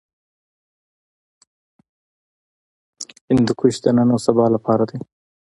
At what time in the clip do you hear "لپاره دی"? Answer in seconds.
4.55-4.99